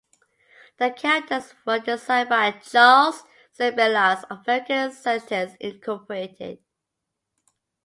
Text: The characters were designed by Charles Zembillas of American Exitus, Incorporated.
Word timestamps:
The 0.79 0.89
characters 0.89 1.53
were 1.63 1.77
designed 1.77 2.29
by 2.29 2.49
Charles 2.53 3.21
Zembillas 3.55 4.23
of 4.31 4.39
American 4.47 4.89
Exitus, 4.89 5.55
Incorporated. 5.59 6.57